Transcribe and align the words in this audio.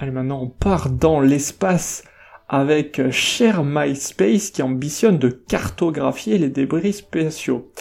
Allez, 0.00 0.12
maintenant 0.12 0.42
on 0.42 0.48
part 0.48 0.90
dans 0.90 1.20
l'espace 1.20 2.04
avec 2.48 3.00
euh, 3.00 3.10
Share 3.10 3.64
MySpace 3.64 4.50
qui 4.50 4.62
ambitionne 4.62 5.18
de 5.18 5.28
cartographier 5.28 6.38
les 6.38 6.50
débris 6.50 6.92
spatiaux 6.92 7.72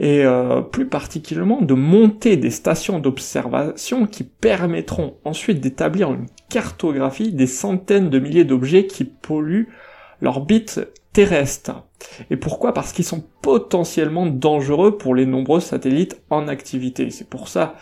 et 0.00 0.24
euh, 0.24 0.60
plus 0.60 0.88
particulièrement 0.88 1.62
de 1.62 1.74
monter 1.74 2.36
des 2.36 2.50
stations 2.50 2.98
d'observation 2.98 4.08
qui 4.08 4.24
permettront 4.24 5.14
ensuite 5.24 5.60
d'établir 5.60 6.12
une 6.12 6.26
cartographie 6.48 7.32
des 7.32 7.46
centaines 7.46 8.10
de 8.10 8.18
milliers 8.18 8.44
d'objets 8.44 8.86
qui 8.86 9.04
polluent 9.04 9.68
l'orbite 10.20 10.80
terrestre. 11.12 11.84
Et 12.30 12.36
pourquoi? 12.36 12.74
Parce 12.74 12.92
qu'ils 12.92 13.04
sont 13.04 13.22
potentiellement 13.42 14.26
dangereux 14.26 14.98
pour 14.98 15.14
les 15.14 15.26
nombreux 15.26 15.60
satellites 15.60 16.20
en 16.30 16.48
activité. 16.48 17.10
C'est 17.10 17.28
pour 17.28 17.48
ça 17.48 17.76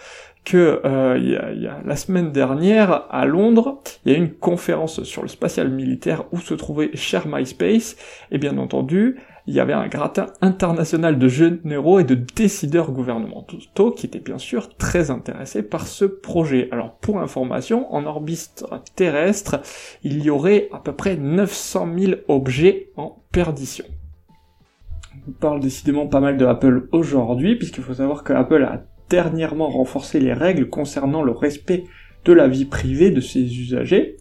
que 0.45 0.80
euh, 0.85 1.80
la 1.85 1.97
semaine 1.97 2.33
dernière 2.33 3.07
à 3.11 3.27
Londres, 3.27 3.80
il 4.05 4.12
y 4.12 4.15
a 4.15 4.19
eu 4.19 4.21
une 4.21 4.33
conférence 4.33 5.03
sur 5.03 5.23
le 5.23 5.29
spatial 5.29 5.71
militaire 5.71 6.25
où 6.33 6.39
se 6.39 6.55
trouvait 6.55 6.91
Cher 6.95 7.27
MySpace, 7.27 7.97
et 8.30 8.38
bien 8.38 8.57
entendu, 8.59 9.19
il 9.47 9.55
y 9.55 9.60
avait 9.60 9.73
un 9.73 9.88
gratin 9.88 10.27
international 10.41 11.19
de 11.19 11.29
généraux 11.29 11.99
et 11.99 12.05
de 12.05 12.15
décideurs 12.15 12.93
gouvernementaux 12.93 13.91
qui 13.91 14.07
étaient 14.07 14.21
bien 14.21 14.38
sûr 14.38 14.77
très 14.77 15.10
intéressés 15.10 15.63
par 15.63 15.87
ce 15.87 16.05
projet. 16.05 16.69
Alors 16.71 16.97
pour 16.97 17.21
information, 17.21 17.93
en 17.93 18.07
orbite 18.07 18.65
terrestre, 18.95 19.60
il 20.02 20.23
y 20.23 20.30
aurait 20.30 20.69
à 20.73 20.79
peu 20.79 20.93
près 20.93 21.16
900 21.16 21.88
000 21.99 22.13
objets 22.29 22.91
en 22.97 23.23
perdition. 23.32 23.85
On 25.29 25.32
parle 25.32 25.60
décidément 25.60 26.07
pas 26.07 26.21
mal 26.21 26.37
de 26.37 26.47
Apple 26.47 26.88
aujourd'hui, 26.93 27.57
puisqu'il 27.57 27.82
faut 27.82 27.95
savoir 27.95 28.25
que 28.25 28.32
Apple 28.32 28.63
a 28.65 28.85
dernièrement 29.11 29.69
renforcé 29.69 30.21
les 30.21 30.33
règles 30.33 30.71
concernant 30.71 31.23
le 31.23 31.33
respect 31.33 31.85
de 32.25 32.33
la 32.33 32.49
vie 32.49 32.65
privée 32.65 33.11
de 33.11 33.21
ses 33.21 33.41
usagers. 33.41 34.16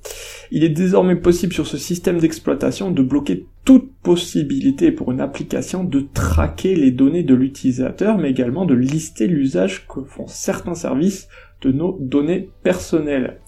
Il 0.52 0.64
est 0.64 0.70
désormais 0.70 1.16
possible 1.16 1.54
sur 1.54 1.68
ce 1.68 1.78
système 1.78 2.18
d'exploitation 2.18 2.92
de 2.92 3.04
bloquer 3.04 3.46
toute 3.66 3.92
possibilité 4.02 4.92
pour 4.92 5.12
une 5.12 5.22
application 5.22 5.84
de 5.84 6.08
traquer 6.14 6.76
les 6.76 6.92
données 6.92 7.24
de 7.24 7.36
l'utilisateur, 7.36 8.18
mais 8.18 8.32
également 8.32 8.66
de 8.66 8.74
lister 8.74 9.28
l'usage 9.28 9.86
que 9.88 10.02
font 10.04 10.28
certains 10.28 10.76
services 10.76 11.28
de 11.62 11.72
nos 11.72 11.98
données 12.02 12.50
personnelles. 12.64 13.40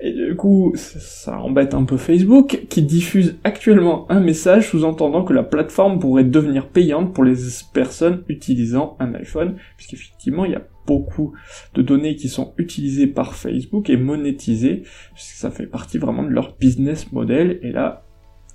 Et 0.00 0.12
du 0.12 0.34
coup, 0.36 0.72
ça 0.76 1.38
embête 1.38 1.72
un 1.72 1.84
peu 1.84 1.96
Facebook, 1.96 2.66
qui 2.68 2.82
diffuse 2.82 3.38
actuellement 3.44 4.10
un 4.10 4.20
message 4.20 4.68
sous-entendant 4.68 5.24
que 5.24 5.32
la 5.32 5.44
plateforme 5.44 5.98
pourrait 5.98 6.24
devenir 6.24 6.68
payante 6.68 7.14
pour 7.14 7.24
les 7.24 7.36
personnes 7.72 8.22
utilisant 8.28 8.96
un 8.98 9.14
iPhone, 9.14 9.56
puisqu'effectivement, 9.76 10.44
il 10.44 10.52
y 10.52 10.56
a 10.56 10.66
beaucoup 10.86 11.32
de 11.74 11.82
données 11.82 12.16
qui 12.16 12.28
sont 12.28 12.54
utilisées 12.58 13.06
par 13.06 13.34
Facebook 13.34 13.88
et 13.88 13.96
monétisées, 13.96 14.82
puisque 15.14 15.36
ça 15.36 15.50
fait 15.50 15.66
partie 15.66 15.98
vraiment 15.98 16.22
de 16.22 16.28
leur 16.28 16.56
business 16.56 17.12
model, 17.12 17.58
et 17.62 17.70
là, 17.70 18.04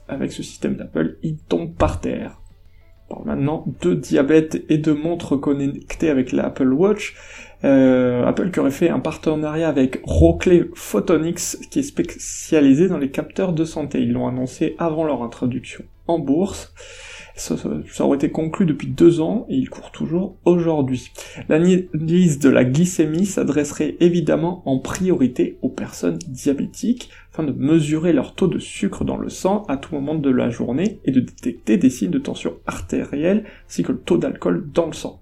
avec 0.08 0.32
ce 0.32 0.44
système 0.44 0.76
d'Apple, 0.76 1.18
ils 1.24 1.38
tombent 1.38 1.76
par 1.76 2.02
terre. 2.02 2.42
On 3.12 3.26
maintenant 3.26 3.66
de 3.82 3.96
diabète 3.96 4.64
et 4.70 4.78
de 4.78 4.92
montres 4.92 5.40
connectées 5.40 6.10
avec 6.10 6.32
l'Apple 6.32 6.72
Watch. 6.74 7.16
Euh, 7.66 8.26
Apple 8.26 8.52
qui 8.52 8.60
aurait 8.60 8.72
fait 8.72 8.90
un 8.90 9.00
partenariat 9.00 9.68
avec 9.68 10.00
Rockley 10.04 10.70
Photonics 10.76 11.58
qui 11.70 11.80
est 11.80 11.84
spécialisé 11.84 12.88
dans 12.88 12.98
les 12.98 13.12
capteurs 13.12 13.54
de 13.54 13.66
santé. 13.66 14.02
Ils 14.02 14.14
l'ont 14.14 14.28
annoncé 14.28 14.76
avant 14.78 15.04
leur 15.04 15.24
introduction 15.24 15.84
en 16.08 16.20
bourse. 16.20 16.74
Ça, 17.36 17.56
aurait 18.00 18.18
été 18.18 18.32
conclu 18.32 18.66
depuis 18.66 18.88
deux 18.88 19.22
ans 19.22 19.46
et 19.48 19.56
il 19.56 19.70
court 19.70 19.92
toujours 19.92 20.36
aujourd'hui. 20.44 21.10
L'analyse 21.48 22.38
de 22.38 22.50
la 22.50 22.66
glycémie 22.66 23.26
s'adresserait 23.26 23.96
évidemment 24.02 24.62
en 24.66 24.78
priorité 24.80 25.58
aux 25.62 25.70
personnes 25.70 26.20
diabétiques 26.28 27.10
afin 27.32 27.44
de 27.44 27.54
mesurer 27.54 28.12
leur 28.12 28.36
taux 28.36 28.50
de 28.50 28.60
sucre 28.60 29.06
dans 29.06 29.16
le 29.16 29.30
sang 29.30 29.64
à 29.70 29.78
tout 29.78 29.96
moment 29.96 30.16
de 30.16 30.30
la 30.30 30.50
journée 30.50 31.00
et 31.06 31.12
de 31.12 31.22
détecter 31.22 31.78
des 31.78 31.90
signes 31.90 32.12
de 32.12 32.20
tension 32.20 32.56
artérielle 32.68 33.46
ainsi 33.68 33.84
que 33.84 33.94
le 33.94 34.00
taux 34.00 34.18
d'alcool 34.18 34.70
dans 34.74 34.88
le 34.88 34.94
sang. 34.94 35.22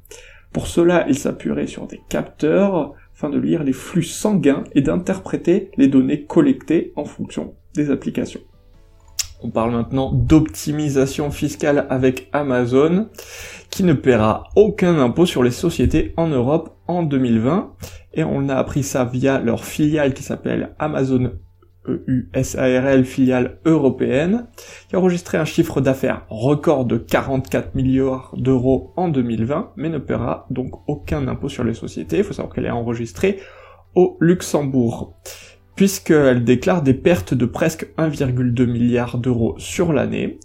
Pour 0.58 0.66
cela, 0.66 1.06
il 1.08 1.16
s'appuierait 1.16 1.68
sur 1.68 1.86
des 1.86 2.02
capteurs 2.10 2.96
afin 3.14 3.30
de 3.30 3.38
lire 3.38 3.64
les 3.64 3.74
flux 3.74 4.02
sanguins 4.02 4.64
et 4.74 4.82
d'interpréter 4.82 5.70
les 5.78 5.88
données 5.88 6.24
collectées 6.24 6.94
en 6.96 7.06
fonction 7.06 7.54
des 7.76 7.92
applications. 7.92 8.40
On 9.44 9.52
parle 9.52 9.70
maintenant 9.70 10.12
d'optimisation 10.12 11.30
fiscale 11.30 11.86
avec 11.92 12.28
Amazon, 12.34 13.08
qui 13.70 13.84
ne 13.84 13.94
paiera 13.94 14.46
aucun 14.56 14.98
impôt 14.98 15.28
sur 15.28 15.44
les 15.44 15.52
sociétés 15.52 16.16
en 16.18 16.26
Europe 16.26 16.76
en 16.88 17.04
2020. 17.04 17.76
Et 18.16 18.24
on 18.24 18.50
a 18.50 18.56
appris 18.56 18.82
ça 18.82 19.06
via 19.06 19.38
leur 19.38 19.64
filiale 19.64 20.16
qui 20.16 20.24
s'appelle 20.24 20.74
Amazon 20.80 21.34
EUSARL 21.88 23.06
filiale 23.06 23.60
européenne, 23.66 24.48
qui 24.90 24.96
a 24.96 25.00
enregistré 25.00 25.38
un 25.38 25.46
chiffre 25.46 25.82
d'affaires 25.82 26.26
record 26.30 26.86
de 26.86 26.98
44 26.98 27.76
milliards 27.76 28.34
d'euros 28.38 28.94
en 28.96 29.10
2020, 29.10 29.74
mais 29.76 29.90
ne 29.90 29.98
paiera 29.98 30.48
donc 30.50 30.88
aucun 30.88 31.28
impôt 31.28 31.50
sur 31.50 31.64
les 31.64 31.74
sociétés. 31.74 32.18
Il 32.18 32.24
faut 32.24 32.34
savoir 32.34 32.54
qu'elle 32.54 32.66
est 32.66 32.72
enregistrée 32.72 33.40
au 33.96 34.18
Luxembourg 34.20 35.16
puisqu'elle 35.78 36.44
déclare 36.44 36.82
des 36.82 36.96
pertes 36.96 37.36
de 37.36 37.46
presque 37.46 37.88
1,2 38.00 38.66
milliard 38.66 39.20
d'euros 39.20 39.54
sur 39.60 39.94
l'année. 39.94 40.40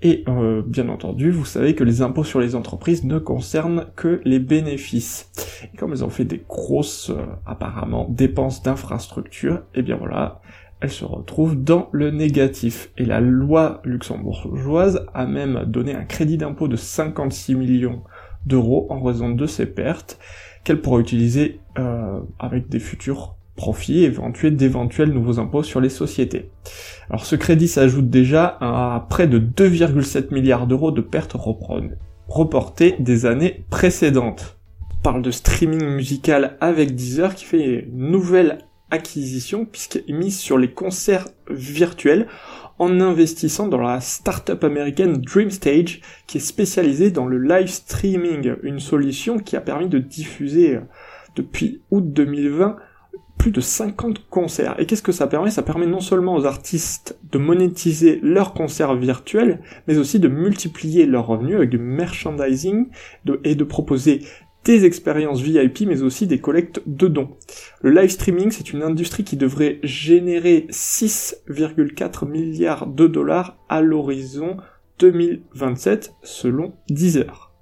Et 0.00 0.22
euh, 0.28 0.62
bien 0.64 0.88
entendu, 0.88 1.32
vous 1.32 1.44
savez 1.44 1.74
que 1.74 1.82
les 1.82 2.02
impôts 2.02 2.22
sur 2.22 2.38
les 2.38 2.54
entreprises 2.54 3.02
ne 3.02 3.18
concernent 3.18 3.86
que 3.96 4.20
les 4.24 4.38
bénéfices. 4.38 5.32
Et 5.74 5.76
comme 5.76 5.92
elles 5.92 6.04
ont 6.04 6.08
fait 6.08 6.24
des 6.24 6.40
grosses, 6.48 7.10
euh, 7.10 7.26
apparemment, 7.46 8.06
dépenses 8.08 8.62
d'infrastructures, 8.62 9.56
et 9.74 9.80
eh 9.80 9.82
bien 9.82 9.96
voilà, 9.96 10.40
elles 10.80 10.90
se 10.90 11.04
retrouvent 11.04 11.56
dans 11.56 11.88
le 11.92 12.10
négatif. 12.10 12.90
Et 12.98 13.04
la 13.04 13.20
loi 13.20 13.80
luxembourgeoise 13.84 15.06
a 15.14 15.26
même 15.26 15.64
donné 15.66 15.94
un 15.94 16.04
crédit 16.04 16.36
d'impôt 16.36 16.68
de 16.68 16.76
56 16.76 17.54
millions 17.54 18.02
d'euros 18.44 18.86
en 18.90 19.00
raison 19.00 19.30
de 19.30 19.46
ces 19.46 19.66
pertes 19.66 20.18
qu'elle 20.64 20.80
pourra 20.80 21.00
utiliser 21.00 21.60
euh, 21.78 22.20
avec 22.38 22.68
des 22.68 22.80
futurs 22.80 23.36
profit 23.56 24.04
éventuel 24.04 24.56
d'éventuels 24.56 25.12
nouveaux 25.12 25.38
impôts 25.38 25.62
sur 25.62 25.80
les 25.80 25.88
sociétés. 25.88 26.50
Alors 27.08 27.24
ce 27.24 27.36
crédit 27.36 27.68
s'ajoute 27.68 28.10
déjà 28.10 28.58
à 28.60 29.06
près 29.08 29.26
de 29.26 29.38
2,7 29.38 30.32
milliards 30.32 30.66
d'euros 30.66 30.90
de 30.90 31.00
pertes 31.00 31.36
reportées 32.28 32.96
des 32.98 33.26
années 33.26 33.64
précédentes. 33.70 34.58
On 34.98 35.02
parle 35.02 35.22
de 35.22 35.30
streaming 35.30 35.86
musical 35.86 36.56
avec 36.60 36.94
Deezer 36.94 37.34
qui 37.34 37.44
fait 37.44 37.84
une 37.84 38.10
nouvelle 38.10 38.58
acquisition 38.90 39.64
puisqu'il 39.64 40.14
mise 40.14 40.38
sur 40.38 40.58
les 40.58 40.70
concerts 40.70 41.28
virtuels 41.50 42.26
en 42.78 43.00
investissant 43.00 43.68
dans 43.68 43.80
la 43.80 44.00
start-up 44.00 44.62
américaine 44.64 45.20
DreamStage 45.22 46.00
qui 46.26 46.38
est 46.38 46.40
spécialisée 46.40 47.10
dans 47.10 47.26
le 47.26 47.38
live 47.38 47.68
streaming, 47.68 48.54
une 48.62 48.80
solution 48.80 49.38
qui 49.38 49.56
a 49.56 49.60
permis 49.60 49.88
de 49.88 49.98
diffuser 49.98 50.78
depuis 51.34 51.80
août 51.90 52.12
2020 52.12 52.76
plus 53.38 53.50
de 53.50 53.60
50 53.60 54.28
concerts. 54.28 54.76
Et 54.78 54.86
qu'est-ce 54.86 55.02
que 55.02 55.12
ça 55.12 55.26
permet? 55.26 55.50
Ça 55.50 55.62
permet 55.62 55.86
non 55.86 56.00
seulement 56.00 56.34
aux 56.34 56.46
artistes 56.46 57.18
de 57.30 57.38
monétiser 57.38 58.18
leurs 58.22 58.54
concerts 58.54 58.94
virtuels, 58.96 59.60
mais 59.86 59.98
aussi 59.98 60.18
de 60.18 60.28
multiplier 60.28 61.06
leurs 61.06 61.26
revenus 61.26 61.56
avec 61.56 61.70
du 61.70 61.78
merchandising 61.78 62.88
et 63.44 63.54
de 63.54 63.64
proposer 63.64 64.22
des 64.66 64.84
expériences 64.84 65.40
VIP, 65.40 65.82
mais 65.86 66.02
aussi 66.02 66.26
des 66.26 66.40
collectes 66.40 66.82
de 66.86 67.06
dons. 67.06 67.30
Le 67.82 67.92
live 67.92 68.10
streaming, 68.10 68.50
c'est 68.50 68.72
une 68.72 68.82
industrie 68.82 69.22
qui 69.22 69.36
devrait 69.36 69.78
générer 69.84 70.66
6,4 70.70 72.28
milliards 72.28 72.88
de 72.88 73.06
dollars 73.06 73.56
à 73.68 73.80
l'horizon 73.80 74.56
2027, 74.98 76.14
selon 76.22 76.74
Deezer. 76.90 77.52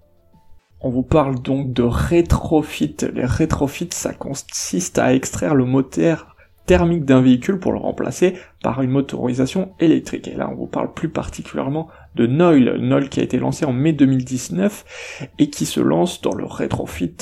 On 0.81 0.89
vous 0.89 1.03
parle 1.03 1.41
donc 1.43 1.75
de 1.75 1.83
rétrofit. 1.83 2.97
Les 3.13 3.27
rétrofits, 3.27 3.91
ça 3.93 4.15
consiste 4.15 4.99
à 4.99 5.15
extraire 5.15 5.55
le 5.55 5.67
moteur 5.67 6.35
thermique 6.65 7.05
d'un 7.05 7.21
véhicule 7.21 7.59
pour 7.59 7.73
le 7.73 7.79
remplacer 7.79 8.35
par 8.63 8.81
une 8.81 8.91
motorisation 8.91 9.73
électrique. 9.79 10.29
Et 10.29 10.35
là, 10.35 10.49
on 10.51 10.55
vous 10.55 10.67
parle 10.67 10.95
plus 10.95 11.11
particulièrement 11.11 11.89
de 12.15 12.27
Noil, 12.27 12.79
Noil 12.79 13.09
qui 13.09 13.21
a 13.21 13.23
été 13.23 13.39
lancé 13.39 13.65
en 13.65 13.73
mai 13.73 13.93
2019 13.93 15.29
et 15.39 15.51
qui 15.51 15.67
se 15.67 15.81
lance 15.81 16.21
dans 16.21 16.35
le 16.35 16.45
rétrofit 16.45 17.17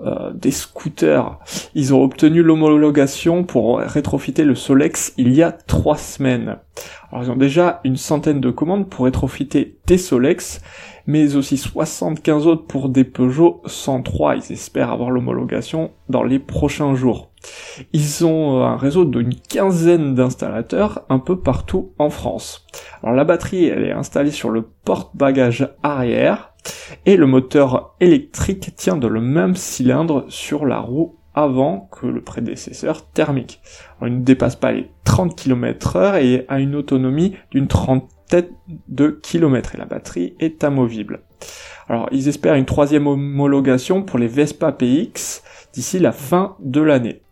euh, 0.00 0.30
des 0.34 0.50
scooters. 0.50 1.38
Ils 1.74 1.94
ont 1.94 2.02
obtenu 2.02 2.42
l'homologation 2.42 3.44
pour 3.44 3.78
rétrofiter 3.78 4.44
le 4.44 4.54
Solex 4.54 5.14
il 5.16 5.32
y 5.32 5.42
a 5.42 5.52
trois 5.52 5.96
semaines. 5.96 6.58
Alors 7.10 7.24
ils 7.24 7.30
ont 7.30 7.36
déjà 7.36 7.80
une 7.82 7.96
centaine 7.96 8.40
de 8.40 8.50
commandes 8.50 8.90
pour 8.90 9.06
rétrofiter 9.06 9.78
des 9.86 9.96
Solex, 9.96 10.60
mais 11.06 11.34
aussi 11.34 11.56
75 11.56 12.46
autres 12.46 12.66
pour 12.66 12.90
des 12.90 13.04
Peugeot 13.04 13.62
103. 13.64 14.36
Ils 14.36 14.52
espèrent 14.52 14.90
avoir 14.90 15.10
l'homologation 15.10 15.92
dans 16.10 16.24
les 16.24 16.40
prochains 16.40 16.94
jours. 16.94 17.30
Ils 17.92 18.24
ont 18.24 18.62
un 18.62 18.76
réseau 18.76 19.04
d'une 19.04 19.34
quinzaine 19.34 20.14
d'installateurs 20.14 21.04
un 21.08 21.18
peu 21.18 21.38
partout 21.38 21.92
en 21.98 22.10
France. 22.10 22.66
Alors 23.02 23.14
la 23.14 23.24
batterie, 23.24 23.66
elle 23.66 23.84
est 23.84 23.92
installée 23.92 24.30
sur 24.30 24.50
le 24.50 24.62
porte-bagages 24.62 25.68
arrière 25.82 26.52
et 27.04 27.16
le 27.16 27.26
moteur 27.26 27.94
électrique 28.00 28.74
tient 28.76 28.96
de 28.96 29.06
le 29.06 29.20
même 29.20 29.56
cylindre 29.56 30.24
sur 30.28 30.66
la 30.66 30.78
roue 30.78 31.16
avant 31.34 31.90
que 31.92 32.06
le 32.06 32.22
prédécesseur 32.22 33.06
thermique. 33.10 33.60
il 34.02 34.18
ne 34.18 34.24
dépasse 34.24 34.56
pas 34.56 34.72
les 34.72 34.90
30 35.04 35.36
km 35.36 35.96
heure 35.96 36.16
et 36.16 36.46
a 36.48 36.58
une 36.58 36.74
autonomie 36.74 37.36
d'une 37.50 37.68
trentaine 37.68 38.48
de 38.88 39.20
kilomètres 39.22 39.74
et 39.74 39.78
la 39.78 39.84
batterie 39.84 40.34
est 40.40 40.64
amovible. 40.64 41.20
Alors 41.88 42.08
ils 42.10 42.28
espèrent 42.28 42.54
une 42.54 42.64
troisième 42.64 43.06
homologation 43.06 44.02
pour 44.02 44.18
les 44.18 44.26
Vespa 44.26 44.72
PX 44.72 45.42
d'ici 45.72 45.98
la 45.98 46.12
fin 46.12 46.56
de 46.60 46.80
l'année. 46.80 47.22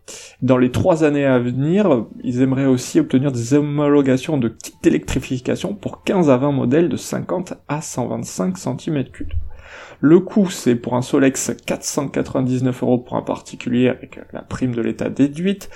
Dans 0.41 0.57
les 0.57 0.71
trois 0.71 1.03
années 1.03 1.25
à 1.25 1.39
venir, 1.39 2.05
ils 2.23 2.41
aimeraient 2.41 2.65
aussi 2.65 2.99
obtenir 2.99 3.31
des 3.31 3.53
homologations 3.53 4.37
de 4.37 4.49
kit 4.49 4.73
d'électrification 4.83 5.73
pour 5.73 6.03
15 6.03 6.29
à 6.29 6.37
20 6.37 6.51
modèles 6.51 6.89
de 6.89 6.97
50 6.97 7.53
à 7.67 7.81
125 7.81 8.57
cm3. 8.57 9.27
Le 10.01 10.19
coût, 10.19 10.49
c'est 10.49 10.75
pour 10.75 10.95
un 10.95 11.01
Solex 11.01 11.51
499 11.65 12.83
euros 12.83 12.97
pour 12.97 13.15
un 13.15 13.21
particulier 13.21 13.87
avec 13.87 14.19
la 14.33 14.41
prime 14.41 14.75
de 14.75 14.81
l'état 14.81 15.09
déduite. 15.09 15.69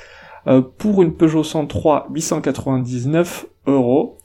Euh, 0.48 0.62
pour 0.62 1.02
une 1.02 1.14
Peugeot 1.16 1.44
103, 1.44 2.08
899 2.12 3.46
euros. 3.68 4.18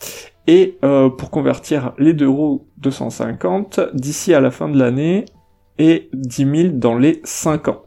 Et 0.47 0.79
euh, 0.85 1.09
pour 1.09 1.31
convertir 1.31 1.95
les 1.99 2.13
deux 2.13 2.29
roues 2.29 2.67
250 2.79 3.81
d'ici 3.95 4.35
à 4.35 4.41
la 4.41 4.51
fin 4.51 4.69
de 4.69 4.79
l'année 4.79 5.25
et 5.79 6.11
10 6.13 6.57
000 6.63 6.69
dans 6.75 6.97
les 6.97 7.21
5 7.25 7.69
ans. 7.69 7.83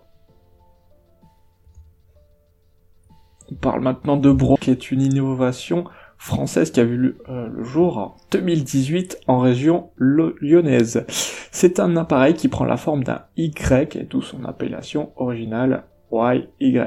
On 3.51 3.55
parle 3.55 3.81
maintenant 3.81 4.17
de 4.17 4.31
Bro, 4.31 4.57
qui 4.57 4.71
est 4.71 4.91
une 4.91 5.01
innovation 5.01 5.85
française 6.17 6.71
qui 6.71 6.79
a 6.79 6.83
vu 6.83 7.17
euh, 7.29 7.47
le, 7.47 7.63
jour 7.63 7.97
en 7.97 8.15
2018 8.31 9.19
en 9.27 9.39
région 9.39 9.91
lyonnaise. 9.97 11.05
C'est 11.51 11.79
un 11.79 11.95
appareil 11.95 12.33
qui 12.33 12.47
prend 12.47 12.65
la 12.65 12.77
forme 12.77 13.03
d'un 13.03 13.21
Y 13.37 13.95
et 13.95 14.03
d'où 14.03 14.21
son 14.21 14.43
appellation 14.45 15.11
originale 15.15 15.83
YY. 16.11 16.79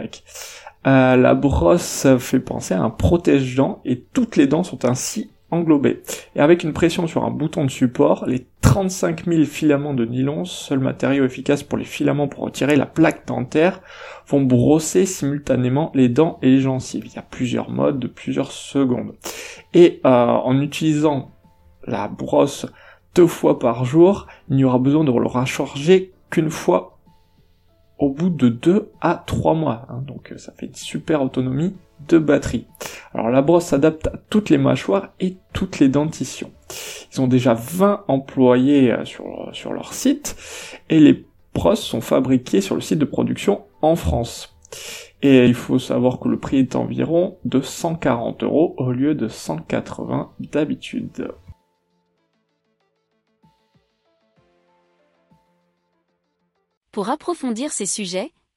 Euh, 0.87 1.17
la 1.17 1.35
brosse 1.35 2.07
fait 2.19 2.41
penser 2.41 2.75
à 2.75 2.83
un 2.83 2.91
protège-dents 2.91 3.81
et 3.85 4.01
toutes 4.12 4.37
les 4.37 4.47
dents 4.47 4.62
sont 4.62 4.85
ainsi 4.85 5.31
englobées. 5.50 6.02
Et 6.37 6.41
avec 6.41 6.64
une 6.64 6.73
pression 6.73 7.06
sur 7.06 7.25
un 7.25 7.31
bouton 7.31 7.64
de 7.64 7.70
support, 7.70 8.26
les 8.26 8.47
35 8.61 9.25
000 9.26 9.44
filaments 9.44 9.94
de 9.94 10.05
nylon, 10.05 10.44
seul 10.44 10.79
matériau 10.79 11.25
efficace 11.25 11.62
pour 11.62 11.79
les 11.79 11.85
filaments 11.85 12.29
pour 12.29 12.44
retirer 12.44 12.76
la 12.76 12.87
plaque 12.87 13.26
dentaire, 13.26 13.81
vont 14.29 14.43
brosser 14.43 15.06
simultanément 15.06 15.91
les 15.94 16.08
dents 16.08 16.38
et 16.43 16.50
les 16.50 16.61
gencives. 16.61 17.06
Il 17.06 17.14
y 17.14 17.19
a 17.19 17.23
plusieurs 17.23 17.70
modes 17.70 17.99
de 17.99 18.06
plusieurs 18.06 18.52
secondes. 18.52 19.14
Et 19.75 20.00
euh, 20.05 20.08
en 20.08 20.61
utilisant 20.61 21.32
la 21.87 22.08
brosse 22.08 22.67
deux 23.14 23.26
fois 23.26 23.58
par 23.58 23.85
jour, 23.85 24.26
il 24.49 24.56
n'y 24.56 24.64
aura 24.64 24.79
besoin 24.79 25.05
de 25.05 25.11
le 25.11 25.26
recharger 25.26 26.12
qu'une 26.31 26.50
fois 26.50 26.99
au 27.99 28.08
bout 28.11 28.31
de 28.31 28.49
deux 28.49 28.91
à 29.00 29.23
trois 29.26 29.55
mois. 29.55 29.87
Hein. 29.88 30.02
donc 30.06 30.32
ça 30.37 30.52
fait 30.52 30.67
une 30.67 30.75
super 30.75 31.23
autonomie 31.23 31.75
de 32.08 32.19
batterie. 32.19 32.67
Alors 33.14 33.31
la 33.31 33.43
brosse 33.43 33.67
s'adapte 33.67 34.06
à 34.08 34.19
toutes 34.31 34.50
les 34.50 34.58
mâchoires 34.58 35.11
et 35.20 35.37
toutes 35.52 35.79
les 35.79 35.88
dentitions. 35.88 36.52
Ils 37.12 37.20
ont 37.20 37.26
déjà 37.26 37.55
20 37.55 38.05
employés 38.08 38.93
euh, 38.93 39.05
sur, 39.05 39.50
sur 39.52 39.73
leur 39.73 39.93
site 39.93 40.37
et 40.88 41.00
les 41.00 41.25
brosses 41.55 41.82
sont 41.82 42.00
fabriquées 42.00 42.61
sur 42.61 42.75
le 42.75 42.81
site 42.81 42.99
de 42.99 43.05
production 43.05 43.64
en 43.82 43.97
France. 43.97 44.56
Et 45.23 45.44
il 45.44 45.55
faut 45.55 45.79
savoir 45.79 46.19
que 46.19 46.29
le 46.29 46.38
prix 46.38 46.58
est 46.58 46.76
environ 46.76 47.38
de 47.44 47.61
140 47.61 48.43
euros 48.43 48.75
au 48.79 48.93
lieu 48.93 49.14
de 49.14 49.29
180 49.29 50.32
d'habitude. 50.38 51.32
Pour 56.93 57.08
approfondir 57.08 57.70
ces 57.70 57.87
sujets, 57.87 58.32